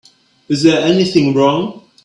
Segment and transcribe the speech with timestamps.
[0.49, 1.83] Is there anything wrong?